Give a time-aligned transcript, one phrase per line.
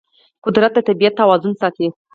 [0.45, 1.87] قدرت د طبیعت توازن ساتي.